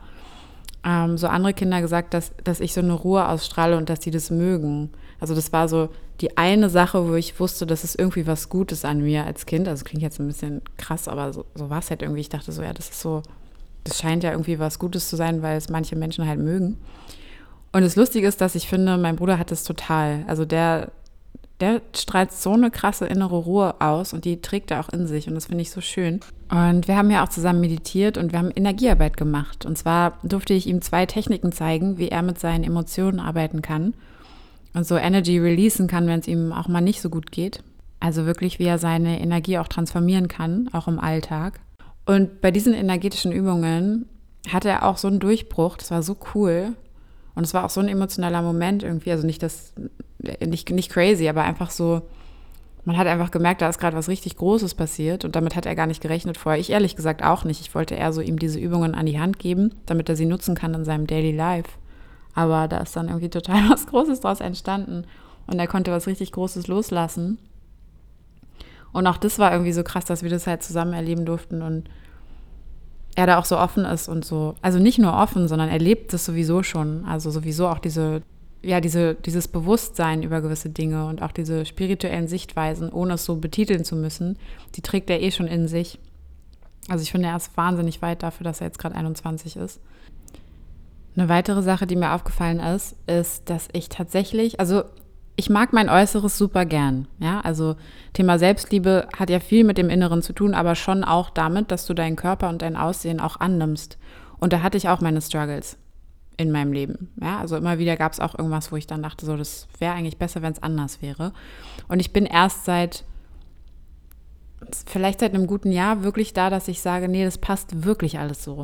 ähm, 0.84 1.18
so 1.18 1.26
andere 1.26 1.54
Kinder 1.54 1.80
gesagt, 1.80 2.14
dass, 2.14 2.32
dass 2.44 2.60
ich 2.60 2.72
so 2.72 2.80
eine 2.80 2.92
Ruhe 2.92 3.26
ausstrahle 3.26 3.76
und 3.76 3.88
dass 3.88 4.02
sie 4.02 4.10
das 4.10 4.30
mögen. 4.30 4.90
Also 5.18 5.34
das 5.34 5.52
war 5.52 5.68
so 5.68 5.88
die 6.20 6.36
eine 6.36 6.70
Sache, 6.70 7.08
wo 7.08 7.14
ich 7.14 7.38
wusste, 7.40 7.66
dass 7.66 7.82
es 7.84 7.94
irgendwie 7.94 8.26
was 8.26 8.48
Gutes 8.48 8.84
an 8.84 9.02
mir 9.02 9.24
als 9.24 9.46
Kind. 9.46 9.66
Also 9.66 9.84
klingt 9.84 10.02
jetzt 10.02 10.20
ein 10.20 10.26
bisschen 10.26 10.62
krass, 10.76 11.08
aber 11.08 11.32
so, 11.32 11.44
so 11.54 11.70
war 11.70 11.80
es 11.80 11.90
halt 11.90 12.02
irgendwie. 12.02 12.20
Ich 12.20 12.28
dachte 12.28 12.52
so, 12.52 12.62
ja, 12.62 12.72
das 12.72 12.90
ist 12.90 13.00
so, 13.00 13.22
das 13.82 13.98
scheint 13.98 14.22
ja 14.22 14.30
irgendwie 14.30 14.58
was 14.58 14.78
Gutes 14.78 15.08
zu 15.08 15.16
sein, 15.16 15.42
weil 15.42 15.56
es 15.56 15.68
manche 15.68 15.96
Menschen 15.96 16.26
halt 16.26 16.38
mögen. 16.38 16.78
Und 17.72 17.82
das 17.82 17.96
Lustige 17.96 18.28
ist, 18.28 18.40
dass 18.40 18.54
ich 18.54 18.68
finde, 18.68 18.96
mein 18.96 19.16
Bruder 19.16 19.38
hat 19.38 19.50
es 19.50 19.64
total. 19.64 20.24
Also 20.28 20.44
der, 20.44 20.92
der 21.58 21.82
strahlt 21.96 22.30
so 22.30 22.52
eine 22.52 22.70
krasse 22.70 23.06
innere 23.06 23.36
Ruhe 23.36 23.80
aus 23.80 24.12
und 24.12 24.24
die 24.24 24.40
trägt 24.40 24.70
er 24.70 24.78
auch 24.78 24.90
in 24.90 25.08
sich 25.08 25.26
und 25.26 25.34
das 25.34 25.46
finde 25.46 25.62
ich 25.62 25.72
so 25.72 25.80
schön. 25.80 26.20
Und 26.48 26.86
wir 26.86 26.96
haben 26.96 27.10
ja 27.10 27.24
auch 27.24 27.28
zusammen 27.28 27.60
meditiert 27.60 28.18
und 28.18 28.30
wir 28.30 28.38
haben 28.38 28.52
Energiearbeit 28.54 29.16
gemacht. 29.16 29.66
Und 29.66 29.76
zwar 29.76 30.18
durfte 30.22 30.54
ich 30.54 30.68
ihm 30.68 30.80
zwei 30.80 31.06
Techniken 31.06 31.50
zeigen, 31.50 31.98
wie 31.98 32.10
er 32.10 32.22
mit 32.22 32.38
seinen 32.38 32.62
Emotionen 32.62 33.18
arbeiten 33.18 33.60
kann 33.60 33.94
und 34.74 34.86
so 34.86 34.96
Energy 34.96 35.38
releasen 35.38 35.86
kann, 35.86 36.06
wenn 36.06 36.20
es 36.20 36.28
ihm 36.28 36.52
auch 36.52 36.68
mal 36.68 36.80
nicht 36.80 37.00
so 37.00 37.08
gut 37.08 37.30
geht. 37.30 37.62
Also 38.00 38.26
wirklich, 38.26 38.58
wie 38.58 38.66
er 38.66 38.78
seine 38.78 39.20
Energie 39.20 39.58
auch 39.58 39.68
transformieren 39.68 40.28
kann, 40.28 40.68
auch 40.72 40.88
im 40.88 40.98
Alltag. 40.98 41.60
Und 42.04 42.40
bei 42.42 42.50
diesen 42.50 42.74
energetischen 42.74 43.32
Übungen 43.32 44.06
hatte 44.52 44.68
er 44.68 44.82
auch 44.82 44.98
so 44.98 45.08
einen 45.08 45.20
Durchbruch, 45.20 45.78
das 45.78 45.90
war 45.90 46.02
so 46.02 46.16
cool. 46.34 46.74
Und 47.34 47.44
es 47.44 47.54
war 47.54 47.64
auch 47.64 47.70
so 47.70 47.80
ein 47.80 47.88
emotionaler 47.88 48.42
Moment 48.42 48.82
irgendwie, 48.82 49.10
also 49.10 49.26
nicht 49.26 49.42
das, 49.42 49.72
nicht, 50.44 50.68
nicht 50.70 50.90
crazy, 50.90 51.28
aber 51.28 51.42
einfach 51.42 51.70
so, 51.70 52.02
man 52.84 52.98
hat 52.98 53.06
einfach 53.06 53.30
gemerkt, 53.30 53.62
da 53.62 53.68
ist 53.68 53.78
gerade 53.78 53.96
was 53.96 54.08
richtig 54.08 54.36
Großes 54.36 54.74
passiert 54.74 55.24
und 55.24 55.34
damit 55.34 55.56
hat 55.56 55.66
er 55.66 55.74
gar 55.74 55.86
nicht 55.86 56.02
gerechnet 56.02 56.36
vorher. 56.36 56.60
Ich 56.60 56.70
ehrlich 56.70 56.96
gesagt 56.96 57.24
auch 57.24 57.44
nicht. 57.44 57.60
Ich 57.60 57.74
wollte 57.74 57.94
eher 57.94 58.12
so 58.12 58.20
ihm 58.20 58.38
diese 58.38 58.60
Übungen 58.60 58.94
an 58.94 59.06
die 59.06 59.18
Hand 59.18 59.38
geben, 59.38 59.74
damit 59.86 60.08
er 60.08 60.16
sie 60.16 60.26
nutzen 60.26 60.54
kann 60.54 60.74
in 60.74 60.84
seinem 60.84 61.06
Daily 61.06 61.32
Life. 61.32 61.70
Aber 62.34 62.68
da 62.68 62.78
ist 62.78 62.96
dann 62.96 63.08
irgendwie 63.08 63.30
total 63.30 63.68
was 63.70 63.86
Großes 63.86 64.20
draus 64.20 64.40
entstanden 64.40 65.04
und 65.46 65.58
er 65.58 65.66
konnte 65.66 65.90
was 65.90 66.06
richtig 66.06 66.32
Großes 66.32 66.66
loslassen. 66.66 67.38
Und 68.92 69.06
auch 69.06 69.16
das 69.16 69.38
war 69.38 69.52
irgendwie 69.52 69.72
so 69.72 69.82
krass, 69.82 70.04
dass 70.04 70.22
wir 70.22 70.30
das 70.30 70.46
halt 70.46 70.62
zusammen 70.62 70.92
erleben 70.92 71.26
durften 71.26 71.62
und 71.62 71.88
er 73.16 73.26
da 73.26 73.38
auch 73.38 73.44
so 73.44 73.58
offen 73.58 73.84
ist 73.84 74.08
und 74.08 74.24
so. 74.24 74.54
Also 74.62 74.78
nicht 74.78 74.98
nur 74.98 75.14
offen, 75.14 75.48
sondern 75.48 75.68
er 75.68 75.78
lebt 75.78 76.12
das 76.12 76.24
sowieso 76.24 76.62
schon. 76.62 77.04
Also 77.04 77.30
sowieso 77.30 77.68
auch 77.68 77.78
diese 77.78 78.22
ja, 78.64 78.80
diese, 78.80 79.14
dieses 79.14 79.46
Bewusstsein 79.46 80.22
über 80.22 80.40
gewisse 80.40 80.70
Dinge 80.70 81.06
und 81.06 81.22
auch 81.22 81.32
diese 81.32 81.66
spirituellen 81.66 82.28
Sichtweisen, 82.28 82.90
ohne 82.90 83.14
es 83.14 83.24
so 83.24 83.36
betiteln 83.36 83.84
zu 83.84 83.94
müssen, 83.94 84.38
die 84.74 84.80
trägt 84.80 85.10
er 85.10 85.20
eh 85.20 85.30
schon 85.30 85.46
in 85.46 85.68
sich. 85.68 85.98
Also 86.88 87.02
ich 87.02 87.12
finde, 87.12 87.28
er 87.28 87.36
ist 87.36 87.56
wahnsinnig 87.56 88.02
weit 88.02 88.22
dafür, 88.22 88.44
dass 88.44 88.60
er 88.60 88.66
jetzt 88.66 88.78
gerade 88.78 88.94
21 88.94 89.56
ist. 89.56 89.80
Eine 91.16 91.28
weitere 91.28 91.62
Sache, 91.62 91.86
die 91.86 91.96
mir 91.96 92.12
aufgefallen 92.12 92.60
ist, 92.60 92.96
ist, 93.06 93.48
dass 93.48 93.68
ich 93.72 93.88
tatsächlich, 93.88 94.58
also 94.58 94.84
ich 95.36 95.50
mag 95.50 95.72
mein 95.72 95.88
Äußeres 95.88 96.38
super 96.38 96.64
gern. 96.64 97.08
Ja, 97.18 97.40
also 97.40 97.76
Thema 98.12 98.38
Selbstliebe 98.38 99.08
hat 99.16 99.30
ja 99.30 99.40
viel 99.40 99.64
mit 99.64 99.78
dem 99.78 99.90
Inneren 99.90 100.22
zu 100.22 100.32
tun, 100.32 100.54
aber 100.54 100.74
schon 100.74 101.04
auch 101.04 101.30
damit, 101.30 101.70
dass 101.70 101.86
du 101.86 101.94
deinen 101.94 102.16
Körper 102.16 102.48
und 102.48 102.62
dein 102.62 102.76
Aussehen 102.76 103.20
auch 103.20 103.40
annimmst. 103.40 103.98
Und 104.38 104.52
da 104.52 104.62
hatte 104.62 104.76
ich 104.76 104.88
auch 104.88 105.00
meine 105.00 105.20
Struggles 105.20 105.76
in 106.36 106.50
meinem 106.50 106.72
Leben. 106.72 107.12
Ja, 107.20 107.38
also 107.38 107.56
immer 107.56 107.78
wieder 107.78 107.96
gab 107.96 108.12
es 108.12 108.20
auch 108.20 108.36
irgendwas, 108.36 108.72
wo 108.72 108.76
ich 108.76 108.86
dann 108.86 109.02
dachte, 109.02 109.26
so, 109.26 109.36
das 109.36 109.68
wäre 109.78 109.94
eigentlich 109.94 110.18
besser, 110.18 110.42
wenn 110.42 110.52
es 110.52 110.62
anders 110.62 111.00
wäre. 111.00 111.32
Und 111.88 112.00
ich 112.00 112.12
bin 112.12 112.26
erst 112.26 112.64
seit, 112.64 113.04
vielleicht 114.86 115.20
seit 115.20 115.34
einem 115.34 115.46
guten 115.46 115.70
Jahr 115.70 116.02
wirklich 116.02 116.32
da, 116.32 116.50
dass 116.50 116.68
ich 116.68 116.80
sage, 116.80 117.08
nee, 117.08 117.24
das 117.24 117.38
passt 117.38 117.84
wirklich 117.84 118.18
alles 118.18 118.42
so. 118.42 118.62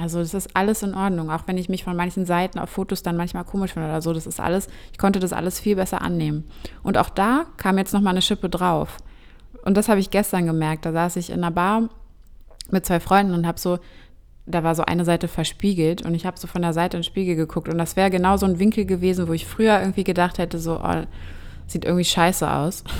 Also 0.00 0.20
das 0.20 0.32
ist 0.32 0.56
alles 0.56 0.82
in 0.82 0.94
Ordnung, 0.94 1.30
auch 1.30 1.42
wenn 1.46 1.58
ich 1.58 1.68
mich 1.68 1.84
von 1.84 1.94
manchen 1.94 2.24
Seiten 2.24 2.58
auf 2.58 2.70
Fotos 2.70 3.02
dann 3.02 3.18
manchmal 3.18 3.44
komisch 3.44 3.74
finde 3.74 3.88
oder 3.88 4.00
so. 4.00 4.14
Das 4.14 4.26
ist 4.26 4.40
alles, 4.40 4.68
ich 4.92 4.98
konnte 4.98 5.20
das 5.20 5.34
alles 5.34 5.60
viel 5.60 5.76
besser 5.76 6.00
annehmen. 6.00 6.44
Und 6.82 6.96
auch 6.96 7.10
da 7.10 7.44
kam 7.58 7.76
jetzt 7.76 7.92
nochmal 7.92 8.12
eine 8.14 8.22
Schippe 8.22 8.48
drauf. 8.48 8.96
Und 9.62 9.76
das 9.76 9.90
habe 9.90 10.00
ich 10.00 10.10
gestern 10.10 10.46
gemerkt. 10.46 10.86
Da 10.86 10.92
saß 10.92 11.16
ich 11.16 11.28
in 11.28 11.44
einer 11.44 11.50
Bar 11.50 11.90
mit 12.70 12.86
zwei 12.86 12.98
Freunden 12.98 13.34
und 13.34 13.46
habe 13.46 13.60
so, 13.60 13.78
da 14.46 14.64
war 14.64 14.74
so 14.74 14.84
eine 14.84 15.04
Seite 15.04 15.28
verspiegelt 15.28 16.02
und 16.02 16.14
ich 16.14 16.24
habe 16.24 16.38
so 16.38 16.46
von 16.46 16.62
der 16.62 16.72
Seite 16.72 16.96
in 16.96 17.02
den 17.02 17.06
Spiegel 17.06 17.36
geguckt 17.36 17.68
und 17.68 17.76
das 17.76 17.94
wäre 17.94 18.10
genau 18.10 18.36
so 18.36 18.46
ein 18.46 18.58
Winkel 18.58 18.86
gewesen, 18.86 19.28
wo 19.28 19.32
ich 19.32 19.46
früher 19.46 19.78
irgendwie 19.80 20.04
gedacht 20.04 20.38
hätte, 20.38 20.58
so, 20.58 20.80
oh, 20.82 21.02
sieht 21.66 21.84
irgendwie 21.84 22.04
scheiße 22.04 22.50
aus. 22.50 22.84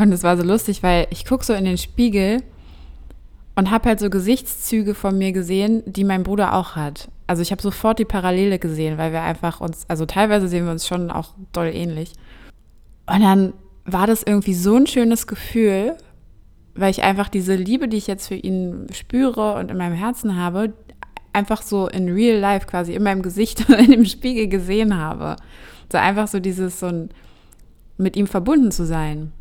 Und 0.00 0.12
es 0.12 0.22
war 0.22 0.36
so 0.36 0.44
lustig, 0.44 0.84
weil 0.84 1.08
ich 1.10 1.24
gucke 1.24 1.44
so 1.44 1.52
in 1.54 1.64
den 1.64 1.76
Spiegel 1.76 2.44
und 3.58 3.72
habe 3.72 3.88
halt 3.88 3.98
so 3.98 4.08
Gesichtszüge 4.08 4.94
von 4.94 5.18
mir 5.18 5.32
gesehen, 5.32 5.82
die 5.84 6.04
mein 6.04 6.22
Bruder 6.22 6.54
auch 6.54 6.76
hat. 6.76 7.08
Also 7.26 7.42
ich 7.42 7.50
habe 7.50 7.60
sofort 7.60 7.98
die 7.98 8.04
Parallele 8.04 8.60
gesehen, 8.60 8.98
weil 8.98 9.10
wir 9.10 9.22
einfach 9.22 9.60
uns, 9.60 9.84
also 9.88 10.06
teilweise 10.06 10.46
sehen 10.46 10.64
wir 10.64 10.70
uns 10.70 10.86
schon 10.86 11.10
auch 11.10 11.34
doll 11.50 11.66
ähnlich. 11.74 12.12
Und 13.06 13.20
dann 13.20 13.52
war 13.84 14.06
das 14.06 14.22
irgendwie 14.22 14.54
so 14.54 14.76
ein 14.76 14.86
schönes 14.86 15.26
Gefühl, 15.26 15.96
weil 16.76 16.92
ich 16.92 17.02
einfach 17.02 17.28
diese 17.28 17.56
Liebe, 17.56 17.88
die 17.88 17.96
ich 17.96 18.06
jetzt 18.06 18.28
für 18.28 18.36
ihn 18.36 18.86
spüre 18.92 19.54
und 19.54 19.72
in 19.72 19.76
meinem 19.76 19.96
Herzen 19.96 20.36
habe, 20.36 20.72
einfach 21.32 21.62
so 21.62 21.88
in 21.88 22.08
real 22.08 22.38
life 22.38 22.68
quasi 22.68 22.94
in 22.94 23.02
meinem 23.02 23.22
Gesicht 23.22 23.68
in 23.76 23.90
dem 23.90 24.04
Spiegel 24.04 24.46
gesehen 24.46 24.96
habe. 24.96 25.34
So 25.90 25.98
einfach 25.98 26.28
so 26.28 26.38
dieses 26.38 26.78
so 26.78 26.86
ein, 26.86 27.08
mit 27.96 28.14
ihm 28.16 28.28
verbunden 28.28 28.70
zu 28.70 28.86
sein. 28.86 29.32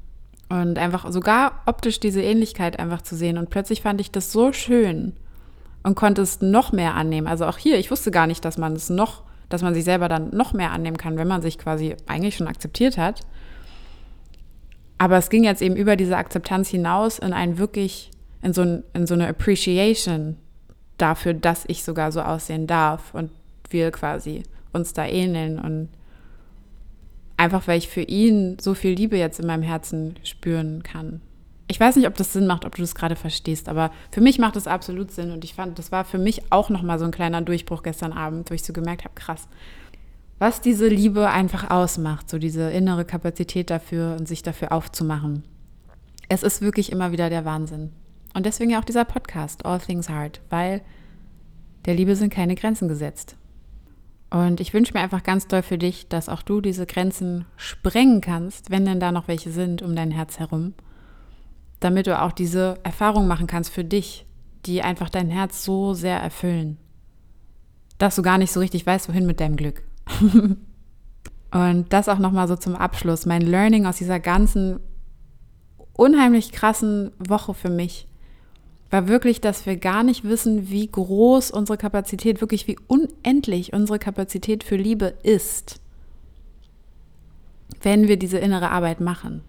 Und 0.50 0.78
einfach 0.78 1.12
sogar 1.12 1.62
optisch 1.66 2.00
diese 2.00 2.22
Ähnlichkeit 2.22 2.80
einfach 2.80 3.02
zu 3.02 3.16
sehen. 3.16 3.38
Und 3.38 3.50
plötzlich 3.50 3.82
fand 3.82 4.00
ich 4.00 4.12
das 4.12 4.32
so 4.32 4.54
schön 4.54 5.14
und 5.84 5.96
konnte 5.96 6.22
es 6.22 6.42
noch 6.42 6.72
mehr 6.72 6.96
annehmen. 6.96 7.28
Also 7.28 7.46
auch 7.46 7.58
hier, 7.58 7.78
ich 7.78 7.92
wusste 7.92 8.12
gar 8.12 8.28
nicht, 8.28 8.46
dass 8.46 8.58
man 8.58 8.74
es 8.74 8.90
noch, 8.90 9.24
dass 9.50 9.62
man 9.62 9.74
sich 9.74 9.84
selber 9.84 10.08
dann 10.08 10.30
noch 10.36 10.54
mehr 10.54 10.72
annehmen 10.72 10.98
kann, 10.98 11.18
wenn 11.18 11.28
man 11.28 11.42
sich 11.42 11.58
quasi 11.58 11.96
eigentlich 12.08 12.38
schon 12.38 12.48
akzeptiert 12.48 12.98
hat. 12.98 13.22
Aber 14.98 15.18
es 15.18 15.30
ging 15.30 15.44
jetzt 15.44 15.62
eben 15.62 15.76
über 15.76 15.96
diese 15.96 16.18
Akzeptanz 16.18 16.70
hinaus 16.70 17.20
in 17.20 17.34
ein 17.34 17.58
wirklich, 17.58 18.12
in 18.42 18.54
so, 18.54 18.62
ein, 18.62 18.84
in 18.94 19.06
so 19.06 19.14
eine 19.14 19.28
Appreciation 19.28 20.38
dafür, 20.98 21.34
dass 21.34 21.66
ich 21.68 21.84
sogar 21.84 22.12
so 22.12 22.22
aussehen 22.22 22.68
darf 22.68 23.14
und 23.14 23.30
wir 23.70 23.92
quasi 23.92 24.44
uns 24.74 24.94
da 24.94 25.06
ähneln 25.06 25.60
und 25.60 25.90
Einfach 27.38 27.68
weil 27.68 27.78
ich 27.78 27.88
für 27.88 28.02
ihn 28.02 28.58
so 28.60 28.74
viel 28.74 28.94
Liebe 28.94 29.18
jetzt 29.18 29.40
in 29.40 29.48
meinem 29.48 29.64
Herzen 29.64 30.16
spüren 30.24 30.82
kann. 30.84 31.22
Ich 31.70 31.80
weiß 31.80 31.96
nicht, 31.98 32.08
ob 32.08 32.16
das 32.16 32.34
Sinn 32.34 32.48
macht, 32.48 32.66
ob 32.66 32.76
du 32.76 32.82
das 32.82 32.96
gerade 32.96 33.16
verstehst, 33.16 33.68
aber 33.68 33.92
für 34.10 34.22
mich 34.22 34.40
macht 34.40 34.56
das 34.56 34.68
absolut 34.68 35.12
Sinn 35.12 35.32
und 35.32 35.44
ich 35.44 35.54
fand, 35.54 35.78
das 35.78 35.92
war 35.92 36.06
für 36.06 36.18
mich 36.18 36.52
auch 36.52 36.70
nochmal 36.70 36.98
so 36.98 37.06
ein 37.06 37.12
kleiner 37.12 37.42
Durchbruch 37.42 37.84
gestern 37.84 38.14
Abend, 38.14 38.50
wo 38.50 38.54
ich 38.54 38.64
so 38.64 38.72
gemerkt 38.72 39.04
habe, 39.04 39.16
krass, 39.16 39.48
was 40.40 40.62
diese 40.62 40.88
Liebe 40.88 41.30
einfach 41.30 41.70
ausmacht, 41.70 42.30
so 42.30 42.38
diese 42.38 42.72
innere 42.72 43.04
Kapazität 43.06 43.70
dafür 43.70 44.16
und 44.18 44.28
sich 44.28 44.44
dafür 44.44 44.72
aufzumachen. 44.72 45.44
Es 46.30 46.44
ist 46.44 46.62
wirklich 46.62 46.92
immer 46.92 47.12
wieder 47.12 47.30
der 47.30 47.44
Wahnsinn. 47.44 47.92
Und 48.34 48.46
deswegen 48.46 48.72
ja 48.72 48.80
auch 48.80 48.86
dieser 48.86 49.06
Podcast, 49.06 49.66
All 49.66 49.80
Things 49.80 50.10
Hard, 50.10 50.42
weil 50.50 50.82
der 51.86 51.96
Liebe 51.96 52.16
sind 52.16 52.34
keine 52.34 52.56
Grenzen 52.56 52.88
gesetzt. 52.88 53.36
Und 54.30 54.60
ich 54.60 54.74
wünsche 54.74 54.94
mir 54.94 55.00
einfach 55.00 55.24
ganz 55.24 55.48
doll 55.48 55.62
für 55.62 55.78
dich, 55.78 56.10
dass 56.10 56.28
auch 56.28 56.42
du 56.42 56.60
diese 56.60 56.86
Grenzen 56.86 57.46
sprengen 57.56 58.20
kannst, 58.20 58.70
wenn 58.70 58.86
denn 58.86 59.00
da 59.00 59.12
noch 59.12 59.28
welche 59.28 59.52
sind 59.52 59.82
um 59.82 59.96
dein 59.96 60.12
Herz 60.12 60.40
herum, 60.40 60.74
damit 61.80 62.08
du 62.08 62.22
auch 62.22 62.34
diese 62.34 62.78
Erfahrung 62.84 63.28
machen 63.28 63.48
kannst 63.48 63.72
für 63.72 63.86
dich, 63.86 64.26
die 64.66 64.82
einfach 64.82 65.10
dein 65.10 65.30
Herz 65.30 65.64
so 65.64 65.94
sehr 65.94 66.20
erfüllen, 66.20 66.78
dass 68.00 68.16
du 68.16 68.22
gar 68.22 68.38
nicht 68.38 68.52
so 68.52 68.60
richtig 68.60 68.86
weißt, 68.86 69.08
wohin 69.08 69.26
mit 69.26 69.40
deinem 69.40 69.56
Glück. 69.56 69.84
Und 71.52 71.94
das 71.94 72.10
auch 72.10 72.20
nochmal 72.20 72.50
so 72.50 72.58
zum 72.58 72.76
Abschluss, 72.76 73.26
mein 73.26 73.42
Learning 73.42 73.86
aus 73.86 73.98
dieser 73.98 74.20
ganzen 74.20 74.82
unheimlich 75.94 76.52
krassen 76.52 77.12
Woche 77.18 77.54
für 77.54 77.70
mich 77.70 78.07
war 78.90 79.08
wirklich, 79.08 79.42
dass 79.42 79.66
wir 79.66 79.78
gar 79.78 80.04
nicht 80.04 80.24
wissen, 80.24 80.70
wie 80.70 80.88
groß 80.88 81.52
unsere 81.52 81.78
Kapazität, 81.78 82.42
wirklich 82.42 82.68
wie 82.68 82.78
unendlich 82.88 83.74
unsere 83.74 84.00
Kapazität 84.00 84.64
für 84.64 84.78
Liebe 84.78 85.14
ist, 85.24 85.80
wenn 87.82 88.08
wir 88.08 88.18
diese 88.18 88.38
innere 88.38 88.72
Arbeit 88.72 89.02
machen 89.02 89.42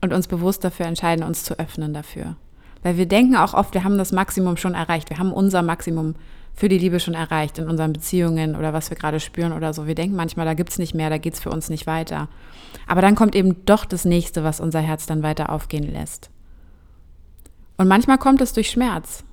und 0.00 0.12
uns 0.12 0.28
bewusst 0.28 0.64
dafür 0.64 0.86
entscheiden, 0.86 1.24
uns 1.24 1.44
zu 1.44 1.58
öffnen 1.58 1.94
dafür. 1.94 2.36
Weil 2.82 2.98
wir 2.98 3.06
denken 3.06 3.36
auch 3.36 3.54
oft, 3.54 3.74
wir 3.74 3.84
haben 3.84 3.98
das 3.98 4.12
Maximum 4.12 4.56
schon 4.56 4.74
erreicht, 4.74 5.10
wir 5.10 5.18
haben 5.18 5.32
unser 5.32 5.62
Maximum 5.62 6.14
für 6.54 6.68
die 6.68 6.78
Liebe 6.78 7.00
schon 7.00 7.14
erreicht 7.14 7.58
in 7.58 7.68
unseren 7.68 7.92
Beziehungen 7.92 8.56
oder 8.56 8.72
was 8.72 8.90
wir 8.90 8.96
gerade 8.96 9.20
spüren 9.20 9.52
oder 9.52 9.74
so. 9.74 9.86
Wir 9.86 9.94
denken 9.94 10.16
manchmal, 10.16 10.46
da 10.46 10.54
gibt 10.54 10.70
es 10.70 10.78
nicht 10.78 10.94
mehr, 10.94 11.10
da 11.10 11.18
geht 11.18 11.34
es 11.34 11.40
für 11.40 11.50
uns 11.50 11.68
nicht 11.68 11.86
weiter. 11.86 12.28
Aber 12.86 13.02
dann 13.02 13.14
kommt 13.14 13.34
eben 13.34 13.64
doch 13.66 13.84
das 13.84 14.04
nächste, 14.04 14.44
was 14.44 14.60
unser 14.60 14.80
Herz 14.80 15.06
dann 15.06 15.22
weiter 15.22 15.50
aufgehen 15.50 15.90
lässt. 15.92 16.30
Und 17.76 17.88
manchmal 17.88 18.18
kommt 18.18 18.40
es 18.40 18.52
durch 18.52 18.70
Schmerz, 18.70 19.24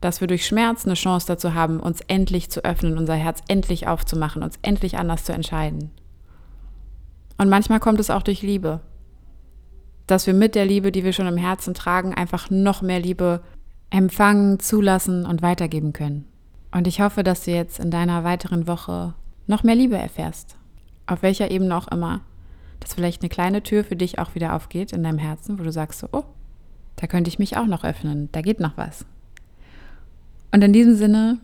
dass 0.00 0.20
wir 0.20 0.28
durch 0.28 0.46
Schmerz 0.46 0.84
eine 0.84 0.94
Chance 0.94 1.26
dazu 1.26 1.54
haben, 1.54 1.80
uns 1.80 2.00
endlich 2.02 2.50
zu 2.50 2.64
öffnen, 2.64 2.96
unser 2.96 3.14
Herz 3.14 3.40
endlich 3.48 3.86
aufzumachen, 3.86 4.42
uns 4.42 4.58
endlich 4.62 4.96
anders 4.96 5.24
zu 5.24 5.32
entscheiden. 5.32 5.90
Und 7.36 7.48
manchmal 7.48 7.80
kommt 7.80 8.00
es 8.00 8.10
auch 8.10 8.22
durch 8.22 8.42
Liebe, 8.42 8.80
dass 10.06 10.26
wir 10.26 10.34
mit 10.34 10.54
der 10.54 10.64
Liebe, 10.64 10.92
die 10.92 11.04
wir 11.04 11.12
schon 11.12 11.26
im 11.26 11.36
Herzen 11.36 11.74
tragen, 11.74 12.14
einfach 12.14 12.50
noch 12.50 12.82
mehr 12.82 13.00
Liebe 13.00 13.42
empfangen, 13.90 14.60
zulassen 14.60 15.26
und 15.26 15.42
weitergeben 15.42 15.92
können. 15.92 16.26
Und 16.72 16.86
ich 16.86 17.00
hoffe, 17.00 17.22
dass 17.22 17.44
du 17.44 17.50
jetzt 17.50 17.80
in 17.80 17.90
deiner 17.90 18.24
weiteren 18.24 18.66
Woche 18.66 19.14
noch 19.46 19.62
mehr 19.62 19.74
Liebe 19.74 19.96
erfährst, 19.96 20.56
auf 21.06 21.22
welcher 21.22 21.50
Ebene 21.50 21.76
auch 21.76 21.88
immer, 21.88 22.20
dass 22.78 22.94
vielleicht 22.94 23.22
eine 23.22 23.28
kleine 23.28 23.62
Tür 23.62 23.84
für 23.84 23.96
dich 23.96 24.18
auch 24.18 24.34
wieder 24.34 24.54
aufgeht 24.54 24.92
in 24.92 25.02
deinem 25.02 25.18
Herzen, 25.18 25.58
wo 25.58 25.64
du 25.64 25.72
sagst 25.72 26.00
so, 26.00 26.08
oh, 26.12 26.24
da 27.00 27.06
könnte 27.06 27.28
ich 27.28 27.38
mich 27.38 27.56
auch 27.56 27.66
noch 27.66 27.82
öffnen. 27.82 28.28
Da 28.32 28.42
geht 28.42 28.60
noch 28.60 28.76
was. 28.76 29.06
Und 30.52 30.62
in 30.62 30.72
diesem 30.72 30.94
Sinne 30.96 31.38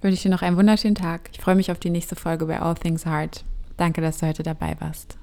wünsche 0.00 0.14
ich 0.14 0.22
dir 0.22 0.30
noch 0.30 0.42
einen 0.42 0.56
wunderschönen 0.56 0.94
Tag. 0.94 1.30
Ich 1.32 1.40
freue 1.40 1.56
mich 1.56 1.72
auf 1.72 1.80
die 1.80 1.90
nächste 1.90 2.14
Folge 2.14 2.46
bei 2.46 2.60
All 2.60 2.74
Things 2.74 3.04
Heart. 3.04 3.44
Danke, 3.76 4.00
dass 4.00 4.18
du 4.18 4.26
heute 4.26 4.42
dabei 4.42 4.76
warst. 4.78 5.17